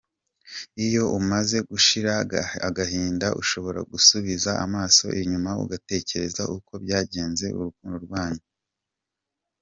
[0.85, 2.11] Iyo umaze gushira
[2.69, 8.43] agahinda, ushobora gusubiza amaso inyuma ugatekereza uko byagenze mu rukundo rwanyu.